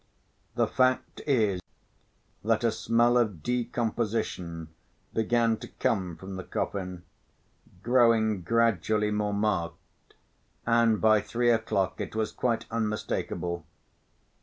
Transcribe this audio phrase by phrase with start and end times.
[0.55, 1.61] The fact is
[2.43, 4.69] that a smell of decomposition
[5.13, 7.03] began to come from the coffin,
[7.83, 10.15] growing gradually more marked,
[10.65, 13.63] and by three o'clock it was quite unmistakable.